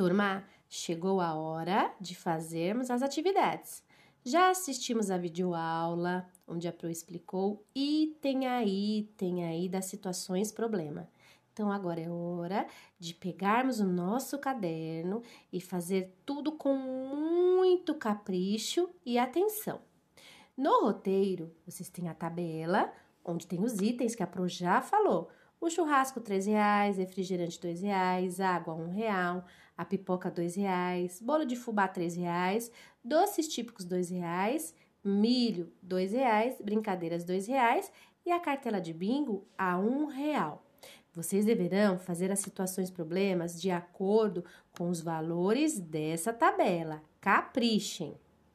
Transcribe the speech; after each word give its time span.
Turma, 0.00 0.42
chegou 0.66 1.20
a 1.20 1.34
hora 1.34 1.94
de 2.00 2.16
fazermos 2.16 2.90
as 2.90 3.02
atividades. 3.02 3.82
Já 4.24 4.48
assistimos 4.48 5.10
a 5.10 5.18
videoaula, 5.18 6.26
onde 6.48 6.66
a 6.66 6.72
Pro 6.72 6.88
explicou 6.88 7.62
item 7.74 8.46
a 8.46 8.64
item 8.64 9.44
aí 9.44 9.68
das 9.68 9.84
situações 9.84 10.50
problema. 10.50 11.06
Então, 11.52 11.70
agora 11.70 12.00
é 12.00 12.08
hora 12.08 12.66
de 12.98 13.12
pegarmos 13.12 13.78
o 13.78 13.84
nosso 13.84 14.38
caderno 14.38 15.22
e 15.52 15.60
fazer 15.60 16.16
tudo 16.24 16.52
com 16.52 16.74
muito 16.74 17.94
capricho 17.94 18.88
e 19.04 19.18
atenção. 19.18 19.82
No 20.56 20.80
roteiro, 20.80 21.54
vocês 21.66 21.90
têm 21.90 22.08
a 22.08 22.14
tabela, 22.14 22.90
onde 23.22 23.46
tem 23.46 23.62
os 23.62 23.82
itens 23.82 24.14
que 24.14 24.22
a 24.22 24.26
Pro 24.26 24.48
já 24.48 24.80
falou. 24.80 25.28
O 25.60 25.68
churrasco, 25.68 26.20
R$ 26.26 26.38
reais, 26.38 26.96
refrigerante, 26.96 27.60
R$ 27.62 27.74
reais, 27.74 28.40
água, 28.40 28.74
R$ 28.74 28.90
real, 28.92 29.44
a 29.76 29.84
pipoca, 29.84 30.32
R$ 30.34 30.46
reais, 30.56 31.20
bolo 31.20 31.44
de 31.44 31.54
fubá, 31.54 31.84
R$ 31.84 32.08
reais, 32.08 32.72
doces 33.04 33.46
típicos, 33.46 33.84
R$ 33.84 34.00
reais, 34.18 34.74
milho, 35.04 35.70
R$ 35.82 36.06
reais, 36.06 36.56
brincadeiras, 36.62 37.28
R$ 37.28 37.38
reais 37.40 37.92
e 38.24 38.30
a 38.30 38.40
cartela 38.40 38.80
de 38.80 38.94
bingo, 38.94 39.46
a 39.58 39.78
um 39.78 40.06
real. 40.06 40.64
Vocês 41.12 41.44
deverão 41.44 41.98
fazer 41.98 42.32
as 42.32 42.38
situações 42.38 42.90
problemas 42.90 43.60
de 43.60 43.70
acordo 43.70 44.42
com 44.78 44.88
os 44.88 45.02
valores 45.02 45.78
dessa 45.78 46.32
tabela. 46.32 47.02
Caprichem! 47.20 48.14